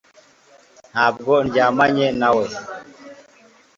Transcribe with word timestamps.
Ntabwo 0.91 1.33
ndyamanye 1.47 2.07
nawe 2.19 2.45